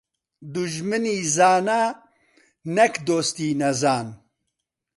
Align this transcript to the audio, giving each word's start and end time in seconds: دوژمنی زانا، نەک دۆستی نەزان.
دوژمنی 0.53 1.17
زانا، 1.35 1.83
نەک 2.75 2.93
دۆستی 3.07 3.57
نەزان. 3.61 4.07